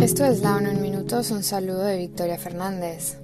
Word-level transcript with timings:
Esto 0.00 0.24
es 0.24 0.40
La 0.40 0.56
ONU 0.56 0.70
en 0.70 0.82
Minutos, 0.82 1.30
un 1.30 1.42
saludo 1.42 1.82
de 1.84 1.98
Victoria 1.98 2.38
Fernández. 2.38 3.18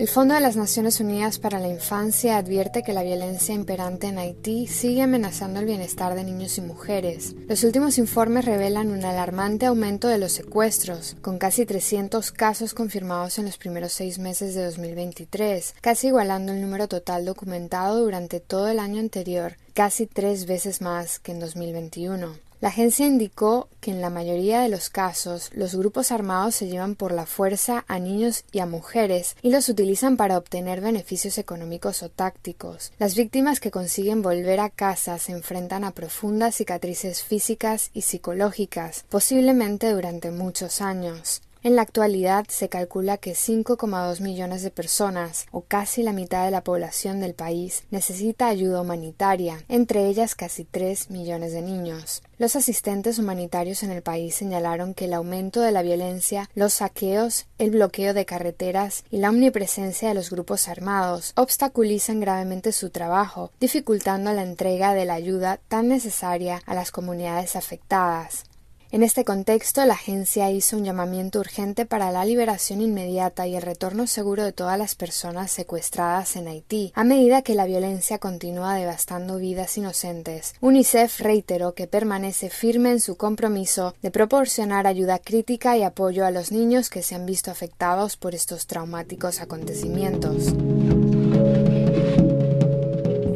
El 0.00 0.08
Fondo 0.08 0.32
de 0.32 0.40
las 0.40 0.56
Naciones 0.56 0.98
Unidas 0.98 1.38
para 1.38 1.60
la 1.60 1.68
Infancia 1.68 2.38
advierte 2.38 2.82
que 2.82 2.94
la 2.94 3.02
violencia 3.02 3.54
imperante 3.54 4.06
en 4.06 4.16
Haití 4.16 4.66
sigue 4.66 5.02
amenazando 5.02 5.60
el 5.60 5.66
bienestar 5.66 6.14
de 6.14 6.24
niños 6.24 6.56
y 6.56 6.62
mujeres. 6.62 7.34
Los 7.46 7.64
últimos 7.64 7.98
informes 7.98 8.46
revelan 8.46 8.92
un 8.92 9.04
alarmante 9.04 9.66
aumento 9.66 10.08
de 10.08 10.16
los 10.16 10.32
secuestros, 10.32 11.18
con 11.20 11.36
casi 11.36 11.66
300 11.66 12.32
casos 12.32 12.72
confirmados 12.72 13.38
en 13.38 13.44
los 13.44 13.58
primeros 13.58 13.92
seis 13.92 14.18
meses 14.18 14.54
de 14.54 14.64
2023, 14.64 15.74
casi 15.82 16.06
igualando 16.06 16.52
el 16.52 16.62
número 16.62 16.88
total 16.88 17.26
documentado 17.26 18.00
durante 18.02 18.40
todo 18.40 18.68
el 18.68 18.78
año 18.78 19.00
anterior, 19.00 19.58
casi 19.74 20.06
tres 20.06 20.46
veces 20.46 20.80
más 20.80 21.18
que 21.18 21.32
en 21.32 21.40
2021. 21.40 22.49
La 22.60 22.68
agencia 22.68 23.06
indicó 23.06 23.68
que 23.80 23.90
en 23.90 24.02
la 24.02 24.10
mayoría 24.10 24.60
de 24.60 24.68
los 24.68 24.90
casos 24.90 25.50
los 25.54 25.74
grupos 25.74 26.12
armados 26.12 26.54
se 26.54 26.68
llevan 26.68 26.94
por 26.94 27.10
la 27.12 27.24
fuerza 27.24 27.86
a 27.88 27.98
niños 27.98 28.44
y 28.52 28.58
a 28.58 28.66
mujeres 28.66 29.34
y 29.40 29.50
los 29.50 29.70
utilizan 29.70 30.18
para 30.18 30.36
obtener 30.36 30.82
beneficios 30.82 31.38
económicos 31.38 32.02
o 32.02 32.10
tácticos. 32.10 32.92
Las 32.98 33.14
víctimas 33.16 33.60
que 33.60 33.70
consiguen 33.70 34.20
volver 34.20 34.60
a 34.60 34.68
casa 34.68 35.18
se 35.18 35.32
enfrentan 35.32 35.84
a 35.84 35.92
profundas 35.92 36.54
cicatrices 36.54 37.22
físicas 37.22 37.90
y 37.94 38.02
psicológicas, 38.02 39.06
posiblemente 39.08 39.90
durante 39.90 40.30
muchos 40.30 40.82
años. 40.82 41.40
En 41.62 41.76
la 41.76 41.82
actualidad 41.82 42.46
se 42.48 42.70
calcula 42.70 43.18
que 43.18 43.32
5,2 43.32 44.22
millones 44.22 44.62
de 44.62 44.70
personas, 44.70 45.46
o 45.50 45.60
casi 45.60 46.02
la 46.02 46.14
mitad 46.14 46.46
de 46.46 46.50
la 46.50 46.64
población 46.64 47.20
del 47.20 47.34
país, 47.34 47.84
necesita 47.90 48.48
ayuda 48.48 48.80
humanitaria, 48.80 49.62
entre 49.68 50.06
ellas 50.06 50.34
casi 50.34 50.64
3 50.64 51.10
millones 51.10 51.52
de 51.52 51.60
niños. 51.60 52.22
Los 52.38 52.56
asistentes 52.56 53.18
humanitarios 53.18 53.82
en 53.82 53.90
el 53.90 54.00
país 54.00 54.36
señalaron 54.36 54.94
que 54.94 55.04
el 55.04 55.12
aumento 55.12 55.60
de 55.60 55.72
la 55.72 55.82
violencia, 55.82 56.48
los 56.54 56.72
saqueos, 56.72 57.44
el 57.58 57.72
bloqueo 57.72 58.14
de 58.14 58.24
carreteras 58.24 59.04
y 59.10 59.18
la 59.18 59.28
omnipresencia 59.28 60.08
de 60.08 60.14
los 60.14 60.30
grupos 60.30 60.66
armados 60.66 61.34
obstaculizan 61.36 62.20
gravemente 62.20 62.72
su 62.72 62.88
trabajo, 62.88 63.52
dificultando 63.60 64.32
la 64.32 64.44
entrega 64.44 64.94
de 64.94 65.04
la 65.04 65.12
ayuda 65.12 65.60
tan 65.68 65.88
necesaria 65.88 66.62
a 66.64 66.74
las 66.74 66.90
comunidades 66.90 67.54
afectadas. 67.54 68.44
En 68.92 69.04
este 69.04 69.24
contexto, 69.24 69.84
la 69.84 69.94
agencia 69.94 70.50
hizo 70.50 70.76
un 70.76 70.84
llamamiento 70.84 71.38
urgente 71.38 71.86
para 71.86 72.10
la 72.10 72.24
liberación 72.24 72.80
inmediata 72.80 73.46
y 73.46 73.54
el 73.54 73.62
retorno 73.62 74.08
seguro 74.08 74.42
de 74.42 74.52
todas 74.52 74.76
las 74.76 74.96
personas 74.96 75.52
secuestradas 75.52 76.34
en 76.34 76.48
Haití, 76.48 76.90
a 76.96 77.04
medida 77.04 77.42
que 77.42 77.54
la 77.54 77.66
violencia 77.66 78.18
continúa 78.18 78.74
devastando 78.74 79.36
vidas 79.36 79.78
inocentes. 79.78 80.54
UNICEF 80.60 81.20
reiteró 81.20 81.72
que 81.72 81.86
permanece 81.86 82.50
firme 82.50 82.90
en 82.90 83.00
su 83.00 83.16
compromiso 83.16 83.94
de 84.02 84.10
proporcionar 84.10 84.88
ayuda 84.88 85.20
crítica 85.20 85.76
y 85.76 85.84
apoyo 85.84 86.26
a 86.26 86.32
los 86.32 86.50
niños 86.50 86.90
que 86.90 87.04
se 87.04 87.14
han 87.14 87.26
visto 87.26 87.52
afectados 87.52 88.16
por 88.16 88.34
estos 88.34 88.66
traumáticos 88.66 89.40
acontecimientos. 89.40 90.52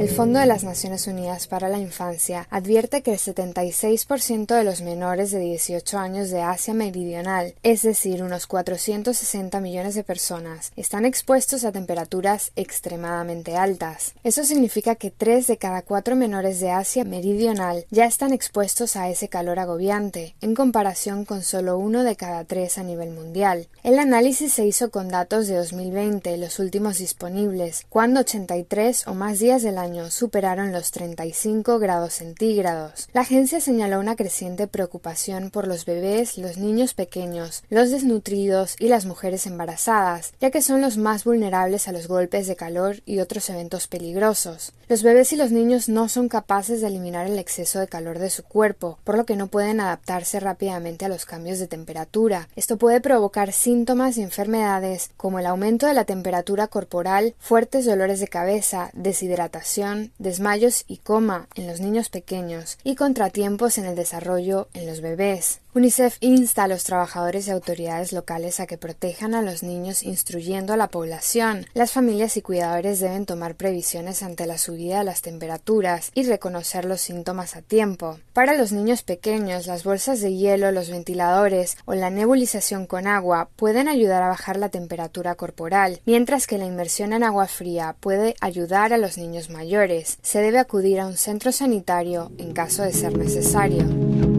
El 0.05 0.11
Fondo 0.11 0.39
de 0.39 0.45
las 0.45 0.65
Naciones 0.65 1.07
Unidas 1.07 1.47
para 1.47 1.71
la 1.71 1.79
Infancia 1.79 2.47
advierte 2.51 3.03
que 3.03 3.15
el 3.15 3.19
76% 3.19 4.55
de 4.55 4.63
los 4.63 4.83
menores 4.83 5.31
de 5.31 5.39
18 5.39 5.97
años 5.97 6.29
de 6.29 6.43
Asia 6.43 6.75
Meridional, 6.75 7.55
es 7.63 7.81
decir, 7.81 8.23
unos 8.23 8.47
460 8.47 9.61
millones 9.61 9.95
de 9.95 10.05
personas, 10.05 10.73
están 10.77 11.07
expuestos 11.07 11.65
a 11.65 11.73
temperaturas 11.73 12.53
extremadamente 12.55 13.57
altas. 13.57 14.13
Eso 14.25 14.45
significa 14.45 14.95
que 14.95 15.11
3 15.11 15.47
de 15.47 15.57
cada 15.57 15.81
4 15.81 16.17
menores 16.17 16.61
de 16.61 16.71
Asia 16.71 17.05
Meridional 17.05 17.87
ya 17.89 18.05
están 18.05 18.35
expuestos 18.35 18.97
a 18.97 19.09
ese 19.09 19.31
calor 19.31 19.59
agobiante, 19.59 20.35
en 20.43 20.55
comparación 20.55 21.25
con 21.25 21.43
solo 21.43 21.79
uno 21.79 22.05
de 22.05 22.17
cada 22.17 22.45
3 22.45 22.77
a 22.77 22.83
nivel 22.83 23.09
mundial. 23.09 23.69
El 23.83 23.99
análisis 23.99 24.53
se 24.53 24.67
hizo 24.67 24.91
con 24.91 25.09
datos 25.09 25.47
de 25.47 25.55
2020, 25.55 26.37
los 26.37 26.59
últimos 26.59 26.99
disponibles, 26.99 27.87
cuando 27.89 28.21
83 28.21 29.07
o 29.07 29.15
más 29.15 29.39
días 29.39 29.63
del 29.63 29.79
año 29.79 29.94
superaron 30.11 30.73
los 30.73 30.91
35 30.91 31.79
grados 31.79 32.15
centígrados. 32.15 33.09
La 33.13 33.23
agencia 33.23 33.61
señaló 33.61 34.01
una 34.01 34.17
creciente 34.17 34.67
preocupación 34.67 35.51
por 35.51 35.67
los 35.67 35.85
bebés, 35.85 36.37
los 36.39 36.57
niños 36.59 36.95
pequeños, 36.95 37.63
los 37.71 37.91
desnutridos 37.91 38.77
y 38.79 38.89
las 38.89 39.07
mujeres 39.07 39.47
embarazadas, 39.47 40.33
ya 40.41 40.51
que 40.51 40.63
son 40.63 40.81
los 40.81 40.97
más 40.97 41.25
vulnerables 41.25 41.89
a 41.89 41.93
los 41.93 42.09
golpes 42.09 42.47
de 42.47 42.57
calor 42.57 42.97
y 43.07 43.21
otros 43.21 43.49
eventos 43.51 43.87
peligrosos. 43.87 44.73
Los 44.89 45.03
bebés 45.03 45.33
y 45.33 45.37
los 45.37 45.51
niños 45.51 45.89
no 45.89 46.09
son 46.09 46.29
capaces 46.29 46.81
de 46.81 46.89
eliminar 46.89 47.27
el 47.27 47.39
exceso 47.39 47.81
de 47.81 47.89
calor 47.89 48.19
de 48.19 48.29
su 48.29 48.43
cuerpo, 48.43 48.99
por 49.03 49.17
lo 49.17 49.25
que 49.25 49.37
no 49.37 49.47
pueden 49.47 49.81
adaptarse 49.81 50.41
rápidamente 50.41 51.07
a 51.07 51.09
los 51.09 51.25
cambios 51.25 51.59
de 51.59 51.67
temperatura. 51.67 52.49
Esto 52.55 52.77
puede 52.77 53.01
provocar 53.01 53.53
síntomas 53.53 54.19
y 54.19 54.23
enfermedades 54.23 55.11
como 55.17 55.39
el 55.39 55.47
aumento 55.47 55.87
de 55.87 55.95
la 55.95 56.05
temperatura 56.05 56.69
corporal, 56.69 57.35
fuertes 57.39 57.87
dolores 57.87 58.21
de 58.21 58.29
cabeza, 58.29 58.91
deshidratación, 58.93 60.13
desmayos 60.19 60.85
y 60.87 60.99
coma 60.99 61.49
en 61.55 61.67
los 61.67 61.81
niños 61.81 62.11
pequeños 62.11 62.79
y 62.85 62.95
contratiempos 62.95 63.79
en 63.79 63.87
el 63.87 63.97
desarrollo 63.97 64.69
en 64.75 64.87
los 64.87 65.01
bebés. 65.01 65.61
UNICEF 65.75 66.19
insta 66.21 66.65
a 66.65 66.69
los 66.69 66.85
trabajadores 66.85 67.49
y 67.49 67.51
autoridades 67.51 68.13
locales 68.13 68.61
a 68.61 68.67
que 68.67 68.79
protejan 68.79 69.35
a 69.35 69.43
los 69.43 69.65
niños 69.65 70.05
instruyendo 70.05 70.73
a 70.73 70.77
la 70.77 70.87
población. 70.87 71.67
Las 71.75 71.91
familias 71.91 72.37
y 72.37 72.43
cuidadores 72.43 73.01
deben 73.01 73.27
tomar 73.27 73.57
previsiones 73.57 74.23
ante 74.23 74.47
la 74.47 74.57
subida 74.57 74.74
las 74.75 75.23
temperaturas 75.23 76.11
y 76.15 76.25
reconocer 76.25 76.85
los 76.85 77.01
síntomas 77.01 77.57
a 77.57 77.63
tiempo. 77.63 78.19
Para 78.33 78.55
los 78.55 78.73
niños 78.73 79.03
pequeños, 79.03 79.67
las 79.67 79.85
bolsas 79.85 80.21
de 80.21 80.35
hielo, 80.35 80.71
los 80.73 80.91
ventiladores 80.91 81.77
o 81.85 81.95
la 81.95 82.11
nebulización 82.11 82.87
con 82.87 83.07
agua 83.07 83.49
pueden 83.57 83.89
ayudar 83.89 84.23
a 84.23 84.29
bajar 84.29 84.57
la 84.57 84.69
temperatura 84.69 85.35
corporal, 85.35 86.01
mientras 86.05 86.47
que 86.47 86.59
la 86.59 86.67
inmersión 86.67 87.13
en 87.13 87.23
agua 87.23 87.47
fría 87.47 87.97
puede 88.01 88.35
ayudar 88.41 88.93
a 88.93 88.99
los 88.99 89.17
niños 89.19 89.51
mayores. 89.51 90.19
Se 90.23 90.41
debe 90.41 90.59
acudir 90.59 91.01
a 91.01 91.07
un 91.07 91.17
centro 91.17 91.53
sanitario 91.53 92.33
en 92.39 92.53
caso 92.53 92.83
de 92.83 92.93
ser 92.93 93.17
necesario. 93.17 94.34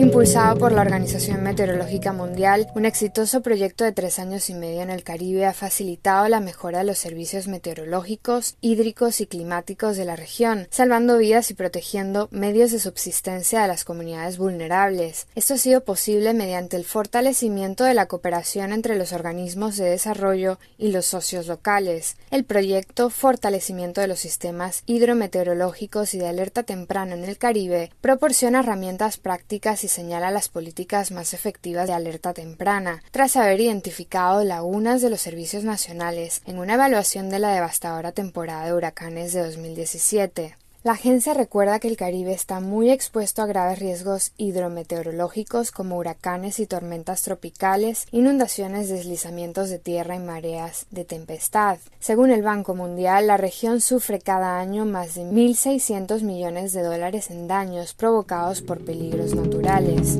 Impulsado 0.00 0.56
por 0.56 0.72
la 0.72 0.80
Organización 0.80 1.42
Meteorológica 1.42 2.14
Mundial, 2.14 2.68
un 2.74 2.86
exitoso 2.86 3.42
proyecto 3.42 3.84
de 3.84 3.92
tres 3.92 4.18
años 4.18 4.48
y 4.48 4.54
medio 4.54 4.80
en 4.80 4.88
el 4.88 5.04
Caribe 5.04 5.44
ha 5.44 5.52
facilitado 5.52 6.26
la 6.28 6.40
mejora 6.40 6.78
de 6.78 6.84
los 6.84 6.96
servicios 6.96 7.48
meteorológicos, 7.48 8.56
hídricos 8.62 9.20
y 9.20 9.26
climáticos 9.26 9.98
de 9.98 10.06
la 10.06 10.16
región, 10.16 10.68
salvando 10.70 11.18
vidas 11.18 11.50
y 11.50 11.54
protegiendo 11.54 12.28
medios 12.30 12.72
de 12.72 12.80
subsistencia 12.80 13.60
de 13.60 13.68
las 13.68 13.84
comunidades 13.84 14.38
vulnerables. 14.38 15.26
Esto 15.34 15.52
ha 15.52 15.58
sido 15.58 15.84
posible 15.84 16.32
mediante 16.32 16.78
el 16.78 16.86
fortalecimiento 16.86 17.84
de 17.84 17.92
la 17.92 18.06
cooperación 18.06 18.72
entre 18.72 18.96
los 18.96 19.12
organismos 19.12 19.76
de 19.76 19.84
desarrollo 19.84 20.58
y 20.78 20.92
los 20.92 21.04
socios 21.04 21.46
locales. 21.46 22.16
El 22.30 22.44
proyecto 22.44 23.10
Fortalecimiento 23.10 24.00
de 24.00 24.08
los 24.08 24.20
sistemas 24.20 24.82
hidrometeorológicos 24.86 26.14
y 26.14 26.18
de 26.18 26.28
alerta 26.28 26.62
temprana 26.62 27.14
en 27.14 27.24
el 27.24 27.36
Caribe 27.36 27.90
proporciona 28.00 28.60
herramientas 28.60 29.18
prácticas 29.18 29.84
y 29.84 29.89
señala 29.90 30.30
las 30.30 30.48
políticas 30.48 31.10
más 31.10 31.34
efectivas 31.34 31.86
de 31.86 31.92
alerta 31.92 32.32
temprana, 32.32 33.02
tras 33.10 33.36
haber 33.36 33.60
identificado 33.60 34.44
lagunas 34.44 35.02
de 35.02 35.10
los 35.10 35.20
servicios 35.20 35.64
nacionales 35.64 36.42
en 36.46 36.58
una 36.58 36.74
evaluación 36.74 37.28
de 37.28 37.40
la 37.40 37.52
devastadora 37.52 38.12
temporada 38.12 38.66
de 38.66 38.74
huracanes 38.74 39.32
de 39.32 39.44
2017. 39.44 40.59
La 40.82 40.92
agencia 40.92 41.34
recuerda 41.34 41.78
que 41.78 41.88
el 41.88 41.98
Caribe 41.98 42.32
está 42.32 42.58
muy 42.58 42.90
expuesto 42.90 43.42
a 43.42 43.46
graves 43.46 43.80
riesgos 43.80 44.32
hidrometeorológicos 44.38 45.72
como 45.72 45.98
huracanes 45.98 46.58
y 46.58 46.64
tormentas 46.64 47.20
tropicales, 47.20 48.06
inundaciones, 48.12 48.88
deslizamientos 48.88 49.68
de 49.68 49.78
tierra 49.78 50.16
y 50.16 50.20
mareas 50.20 50.86
de 50.90 51.04
tempestad. 51.04 51.76
Según 51.98 52.30
el 52.30 52.40
Banco 52.40 52.74
Mundial, 52.74 53.26
la 53.26 53.36
región 53.36 53.82
sufre 53.82 54.20
cada 54.20 54.58
año 54.58 54.86
más 54.86 55.16
de 55.16 55.24
1.600 55.24 56.22
millones 56.22 56.72
de 56.72 56.82
dólares 56.82 57.30
en 57.30 57.46
daños 57.46 57.92
provocados 57.92 58.62
por 58.62 58.82
peligros 58.82 59.34
naturales. 59.34 60.16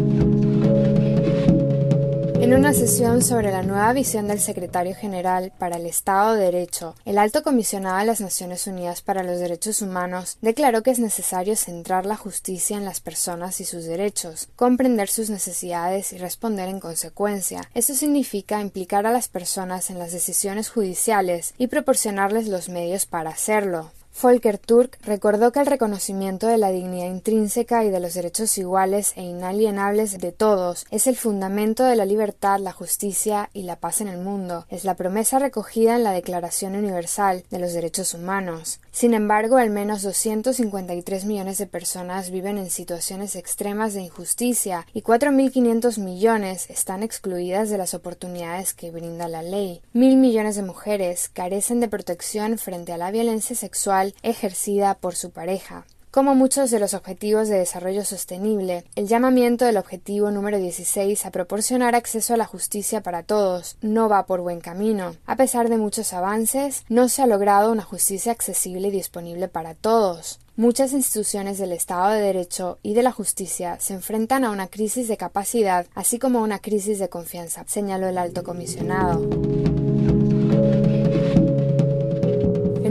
En 2.40 2.54
una 2.54 2.72
sesión 2.72 3.22
sobre 3.22 3.52
la 3.52 3.62
nueva 3.62 3.92
visión 3.92 4.26
del 4.26 4.40
secretario 4.40 4.94
general 4.94 5.52
para 5.58 5.76
el 5.76 5.84
Estado 5.84 6.32
de 6.32 6.46
Derecho, 6.46 6.94
el 7.04 7.18
alto 7.18 7.42
comisionado 7.42 7.98
de 7.98 8.06
las 8.06 8.22
Naciones 8.22 8.66
Unidas 8.66 9.02
para 9.02 9.22
los 9.22 9.38
Derechos 9.38 9.82
Humanos 9.82 10.38
declaró 10.40 10.82
que 10.82 10.90
es 10.90 10.98
necesario 10.98 11.54
centrar 11.54 12.06
la 12.06 12.16
justicia 12.16 12.78
en 12.78 12.86
las 12.86 13.00
personas 13.00 13.60
y 13.60 13.66
sus 13.66 13.84
derechos, 13.84 14.48
comprender 14.56 15.10
sus 15.10 15.28
necesidades 15.28 16.14
y 16.14 16.18
responder 16.18 16.70
en 16.70 16.80
consecuencia. 16.80 17.60
Esto 17.74 17.94
significa 17.94 18.62
implicar 18.62 19.06
a 19.06 19.12
las 19.12 19.28
personas 19.28 19.90
en 19.90 19.98
las 19.98 20.12
decisiones 20.12 20.70
judiciales 20.70 21.52
y 21.58 21.66
proporcionarles 21.66 22.48
los 22.48 22.70
medios 22.70 23.04
para 23.04 23.28
hacerlo. 23.28 23.92
Volker 24.22 24.58
Turk 24.58 24.98
recordó 25.02 25.50
que 25.50 25.60
el 25.60 25.66
reconocimiento 25.66 26.46
de 26.46 26.58
la 26.58 26.70
dignidad 26.70 27.06
intrínseca 27.06 27.84
y 27.84 27.90
de 27.90 28.00
los 28.00 28.12
derechos 28.12 28.58
iguales 28.58 29.14
e 29.16 29.22
inalienables 29.22 30.18
de 30.18 30.30
todos 30.30 30.84
es 30.90 31.06
el 31.06 31.16
fundamento 31.16 31.84
de 31.84 31.96
la 31.96 32.04
libertad, 32.04 32.60
la 32.60 32.72
justicia 32.72 33.48
y 33.54 33.62
la 33.62 33.76
paz 33.76 34.02
en 34.02 34.08
el 34.08 34.18
mundo. 34.18 34.66
Es 34.68 34.84
la 34.84 34.94
promesa 34.94 35.38
recogida 35.38 35.96
en 35.96 36.04
la 36.04 36.12
Declaración 36.12 36.76
Universal 36.76 37.44
de 37.48 37.58
los 37.60 37.72
Derechos 37.72 38.12
Humanos. 38.12 38.80
Sin 38.92 39.14
embargo, 39.14 39.56
al 39.56 39.70
menos 39.70 40.02
253 40.02 41.24
millones 41.24 41.56
de 41.56 41.66
personas 41.66 42.30
viven 42.30 42.58
en 42.58 42.68
situaciones 42.68 43.36
extremas 43.36 43.94
de 43.94 44.02
injusticia 44.02 44.86
y 44.92 45.00
4.500 45.00 45.98
millones 45.98 46.68
están 46.68 47.02
excluidas 47.02 47.70
de 47.70 47.78
las 47.78 47.94
oportunidades 47.94 48.74
que 48.74 48.90
brinda 48.90 49.28
la 49.28 49.42
ley. 49.42 49.80
Mil 49.94 50.18
millones 50.18 50.56
de 50.56 50.62
mujeres 50.62 51.30
carecen 51.32 51.80
de 51.80 51.88
protección 51.88 52.58
frente 52.58 52.92
a 52.92 52.98
la 52.98 53.10
violencia 53.10 53.56
ejercida 54.22 54.94
por 54.94 55.14
su 55.14 55.30
pareja. 55.30 55.84
Como 56.10 56.34
muchos 56.34 56.72
de 56.72 56.80
los 56.80 56.92
objetivos 56.92 57.48
de 57.48 57.58
desarrollo 57.58 58.04
sostenible, 58.04 58.82
el 58.96 59.06
llamamiento 59.06 59.64
del 59.64 59.76
objetivo 59.76 60.32
número 60.32 60.58
16 60.58 61.24
a 61.24 61.30
proporcionar 61.30 61.94
acceso 61.94 62.34
a 62.34 62.36
la 62.36 62.46
justicia 62.46 63.00
para 63.00 63.22
todos 63.22 63.76
no 63.80 64.08
va 64.08 64.26
por 64.26 64.40
buen 64.40 64.60
camino. 64.60 65.14
A 65.24 65.36
pesar 65.36 65.68
de 65.68 65.76
muchos 65.76 66.12
avances, 66.12 66.82
no 66.88 67.08
se 67.08 67.22
ha 67.22 67.28
logrado 67.28 67.70
una 67.70 67.84
justicia 67.84 68.32
accesible 68.32 68.88
y 68.88 68.90
disponible 68.90 69.46
para 69.46 69.74
todos. 69.74 70.40
Muchas 70.56 70.92
instituciones 70.94 71.58
del 71.58 71.70
Estado 71.70 72.10
de 72.10 72.20
Derecho 72.20 72.78
y 72.82 72.94
de 72.94 73.04
la 73.04 73.12
justicia 73.12 73.78
se 73.78 73.94
enfrentan 73.94 74.44
a 74.44 74.50
una 74.50 74.66
crisis 74.66 75.06
de 75.06 75.16
capacidad, 75.16 75.86
así 75.94 76.18
como 76.18 76.40
a 76.40 76.42
una 76.42 76.58
crisis 76.58 76.98
de 76.98 77.08
confianza, 77.08 77.64
señaló 77.68 78.08
el 78.08 78.18
alto 78.18 78.42
comisionado. 78.42 79.79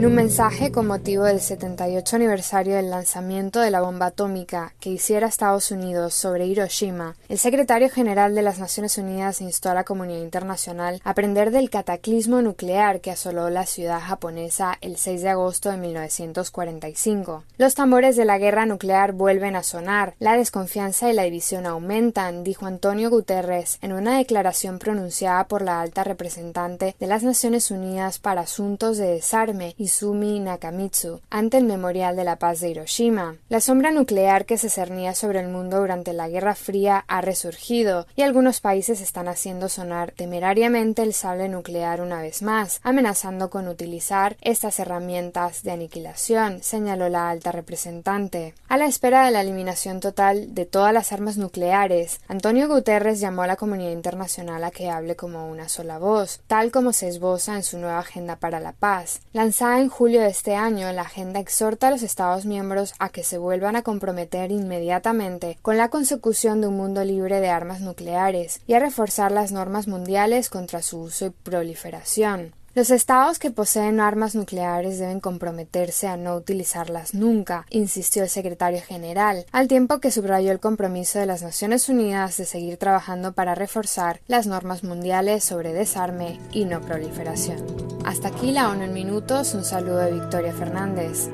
En 0.00 0.06
un 0.06 0.14
mensaje 0.14 0.72
con 0.72 0.86
motivo 0.86 1.24
del 1.24 1.42
78 1.42 2.16
aniversario 2.16 2.74
del 2.74 2.88
lanzamiento 2.88 3.60
de 3.60 3.70
la 3.70 3.82
bomba 3.82 4.06
atómica 4.06 4.72
que 4.80 4.88
hiciera 4.88 5.26
Estados 5.26 5.70
Unidos 5.72 6.14
sobre 6.14 6.46
Hiroshima, 6.46 7.16
el 7.28 7.36
secretario 7.36 7.90
general 7.90 8.34
de 8.34 8.40
las 8.40 8.58
Naciones 8.58 8.96
Unidas 8.96 9.42
instó 9.42 9.68
a 9.68 9.74
la 9.74 9.84
comunidad 9.84 10.22
internacional 10.22 11.02
a 11.04 11.10
aprender 11.10 11.50
del 11.50 11.68
cataclismo 11.68 12.40
nuclear 12.40 13.02
que 13.02 13.10
asoló 13.10 13.50
la 13.50 13.66
ciudad 13.66 14.00
japonesa 14.00 14.78
el 14.80 14.96
6 14.96 15.20
de 15.20 15.28
agosto 15.28 15.70
de 15.70 15.76
1945. 15.76 17.44
Los 17.58 17.74
tambores 17.74 18.16
de 18.16 18.24
la 18.24 18.38
guerra 18.38 18.64
nuclear 18.64 19.12
vuelven 19.12 19.54
a 19.54 19.62
sonar, 19.62 20.14
la 20.18 20.38
desconfianza 20.38 21.10
y 21.10 21.12
la 21.12 21.24
división 21.24 21.66
aumentan, 21.66 22.42
dijo 22.42 22.64
Antonio 22.64 23.10
Guterres 23.10 23.76
en 23.82 23.92
una 23.92 24.16
declaración 24.16 24.78
pronunciada 24.78 25.46
por 25.46 25.60
la 25.60 25.82
alta 25.82 26.04
representante 26.04 26.96
de 26.98 27.06
las 27.06 27.22
Naciones 27.22 27.70
Unidas 27.70 28.18
para 28.18 28.40
Asuntos 28.40 28.96
de 28.96 29.08
Desarme 29.08 29.74
y 29.76 29.89
Izumi 29.90 30.38
Nakamitsu 30.38 31.20
ante 31.30 31.58
el 31.58 31.64
Memorial 31.64 32.14
de 32.14 32.22
la 32.22 32.36
Paz 32.36 32.60
de 32.60 32.70
Hiroshima. 32.70 33.34
La 33.48 33.60
sombra 33.60 33.90
nuclear 33.90 34.46
que 34.46 34.56
se 34.56 34.70
cernía 34.70 35.16
sobre 35.16 35.40
el 35.40 35.48
mundo 35.48 35.80
durante 35.80 36.12
la 36.12 36.28
Guerra 36.28 36.54
Fría 36.54 37.04
ha 37.08 37.20
resurgido 37.20 38.06
y 38.14 38.22
algunos 38.22 38.60
países 38.60 39.00
están 39.00 39.26
haciendo 39.26 39.68
sonar 39.68 40.12
temerariamente 40.12 41.02
el 41.02 41.12
sable 41.12 41.48
nuclear 41.48 42.00
una 42.00 42.22
vez 42.22 42.40
más, 42.40 42.78
amenazando 42.84 43.50
con 43.50 43.66
utilizar 43.66 44.36
estas 44.42 44.78
herramientas 44.78 45.64
de 45.64 45.72
aniquilación, 45.72 46.62
señaló 46.62 47.08
la 47.08 47.28
alta 47.28 47.50
representante. 47.50 48.54
A 48.68 48.76
la 48.76 48.86
espera 48.86 49.24
de 49.24 49.32
la 49.32 49.40
eliminación 49.40 49.98
total 49.98 50.54
de 50.54 50.66
todas 50.66 50.94
las 50.94 51.12
armas 51.12 51.36
nucleares, 51.36 52.20
Antonio 52.28 52.68
Guterres 52.68 53.18
llamó 53.18 53.42
a 53.42 53.48
la 53.48 53.56
comunidad 53.56 53.90
internacional 53.90 54.62
a 54.62 54.70
que 54.70 54.88
hable 54.88 55.16
como 55.16 55.50
una 55.50 55.68
sola 55.68 55.98
voz, 55.98 56.42
tal 56.46 56.70
como 56.70 56.92
se 56.92 57.08
esboza 57.08 57.56
en 57.56 57.64
su 57.64 57.78
nueva 57.78 57.98
agenda 57.98 58.36
para 58.36 58.60
la 58.60 58.72
paz, 58.72 59.20
lanzada 59.32 59.79
en 59.80 59.88
julio 59.88 60.20
de 60.20 60.28
este 60.28 60.54
año, 60.54 60.92
la 60.92 61.02
agenda 61.02 61.40
exhorta 61.40 61.88
a 61.88 61.90
los 61.90 62.02
Estados 62.02 62.44
miembros 62.44 62.94
a 62.98 63.08
que 63.08 63.24
se 63.24 63.38
vuelvan 63.38 63.76
a 63.76 63.82
comprometer 63.82 64.52
inmediatamente 64.52 65.58
con 65.62 65.76
la 65.76 65.88
consecución 65.88 66.60
de 66.60 66.68
un 66.68 66.76
mundo 66.76 67.04
libre 67.04 67.40
de 67.40 67.48
armas 67.48 67.80
nucleares 67.80 68.60
y 68.66 68.74
a 68.74 68.78
reforzar 68.78 69.32
las 69.32 69.52
normas 69.52 69.88
mundiales 69.88 70.50
contra 70.50 70.82
su 70.82 71.00
uso 71.00 71.26
y 71.26 71.30
proliferación. 71.30 72.54
Los 72.72 72.90
estados 72.90 73.40
que 73.40 73.50
poseen 73.50 73.98
armas 73.98 74.36
nucleares 74.36 75.00
deben 75.00 75.18
comprometerse 75.18 76.06
a 76.06 76.16
no 76.16 76.36
utilizarlas 76.36 77.14
nunca, 77.14 77.66
insistió 77.68 78.22
el 78.22 78.28
secretario 78.28 78.80
general, 78.80 79.44
al 79.50 79.66
tiempo 79.66 79.98
que 79.98 80.12
subrayó 80.12 80.52
el 80.52 80.60
compromiso 80.60 81.18
de 81.18 81.26
las 81.26 81.42
Naciones 81.42 81.88
Unidas 81.88 82.36
de 82.36 82.44
seguir 82.44 82.76
trabajando 82.76 83.32
para 83.32 83.56
reforzar 83.56 84.20
las 84.28 84.46
normas 84.46 84.84
mundiales 84.84 85.42
sobre 85.42 85.72
desarme 85.72 86.38
y 86.52 86.64
no 86.64 86.80
proliferación. 86.80 87.58
Hasta 88.04 88.28
aquí 88.28 88.52
la 88.52 88.68
ONU 88.68 88.84
en 88.84 88.92
minutos, 88.92 89.52
un 89.54 89.64
saludo 89.64 89.98
de 89.98 90.12
Victoria 90.12 90.54
Fernández. 90.54 91.28